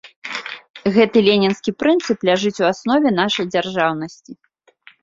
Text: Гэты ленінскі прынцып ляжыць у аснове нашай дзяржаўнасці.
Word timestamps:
Гэты 0.95 1.17
ленінскі 1.27 1.75
прынцып 1.83 2.17
ляжыць 2.33 2.57
у 2.65 2.69
аснове 2.73 3.09
нашай 3.23 3.45
дзяржаўнасці. 3.55 4.31